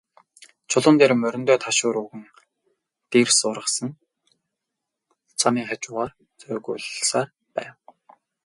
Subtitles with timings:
[0.69, 2.23] Чулуун хээр мориндоо ташуур өгөн,
[3.11, 3.91] дэрс ургасан
[5.39, 7.73] замын хажуугаар цогиулсаар байв.